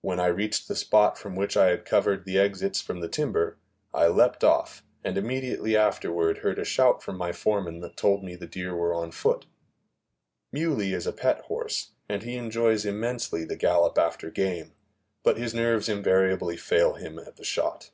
When 0.00 0.18
I 0.18 0.24
reached 0.28 0.68
the 0.68 0.74
spot 0.74 1.18
from 1.18 1.36
which 1.36 1.54
I 1.54 1.76
covered 1.76 2.24
the 2.24 2.38
exits 2.38 2.80
from 2.80 3.00
the 3.00 3.10
timber, 3.10 3.58
I 3.92 4.08
leaped 4.08 4.42
off, 4.42 4.82
and 5.04 5.18
immediately 5.18 5.76
afterward 5.76 6.38
heard 6.38 6.58
a 6.58 6.64
shout 6.64 7.02
from 7.02 7.18
my 7.18 7.32
foreman 7.32 7.80
that 7.80 7.98
told 7.98 8.24
me 8.24 8.36
the 8.36 8.46
deer 8.46 8.74
were 8.74 8.94
on 8.94 9.10
foot. 9.10 9.44
Muley 10.50 10.94
is 10.94 11.06
a 11.06 11.12
pet 11.12 11.40
horse, 11.42 11.90
and 12.08 12.22
he 12.22 12.36
enjoys 12.36 12.86
immensely 12.86 13.44
the 13.44 13.54
gallop 13.54 13.98
after 13.98 14.30
game; 14.30 14.72
but 15.22 15.36
his 15.36 15.52
nerves 15.52 15.90
invariably 15.90 16.56
fail 16.56 16.94
him 16.94 17.18
at 17.18 17.36
the 17.36 17.44
shot. 17.44 17.90